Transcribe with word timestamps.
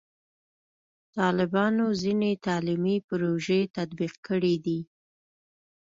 طالبانو 1.17 1.85
ځینې 2.01 2.31
تعلیمي 2.45 2.97
پروژې 3.07 3.61
تطبیق 3.75 4.13
کړي 4.27 4.55
دي. 4.65 4.79